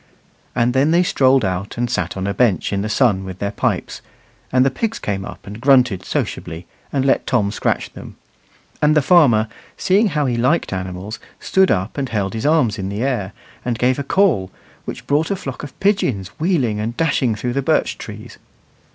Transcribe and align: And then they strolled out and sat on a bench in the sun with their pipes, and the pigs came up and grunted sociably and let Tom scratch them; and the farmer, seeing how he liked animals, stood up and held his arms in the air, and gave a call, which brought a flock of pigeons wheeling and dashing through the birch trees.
And 0.55 0.73
then 0.73 0.89
they 0.89 1.03
strolled 1.03 1.45
out 1.45 1.77
and 1.77 1.87
sat 1.87 2.17
on 2.17 2.25
a 2.25 2.33
bench 2.33 2.73
in 2.73 2.81
the 2.81 2.89
sun 2.89 3.23
with 3.23 3.37
their 3.37 3.51
pipes, 3.51 4.01
and 4.51 4.65
the 4.65 4.71
pigs 4.71 4.97
came 4.97 5.23
up 5.23 5.45
and 5.45 5.61
grunted 5.61 6.03
sociably 6.05 6.65
and 6.91 7.05
let 7.05 7.27
Tom 7.27 7.51
scratch 7.51 7.93
them; 7.93 8.15
and 8.81 8.97
the 8.97 9.03
farmer, 9.03 9.47
seeing 9.77 10.07
how 10.07 10.25
he 10.25 10.37
liked 10.37 10.73
animals, 10.73 11.19
stood 11.39 11.69
up 11.69 11.99
and 11.99 12.09
held 12.09 12.33
his 12.33 12.47
arms 12.47 12.79
in 12.79 12.89
the 12.89 13.03
air, 13.03 13.31
and 13.63 13.77
gave 13.77 13.99
a 13.99 14.03
call, 14.03 14.49
which 14.85 15.05
brought 15.05 15.29
a 15.29 15.35
flock 15.35 15.61
of 15.61 15.79
pigeons 15.79 16.29
wheeling 16.39 16.79
and 16.79 16.97
dashing 16.97 17.35
through 17.35 17.53
the 17.53 17.61
birch 17.61 17.99
trees. 17.99 18.39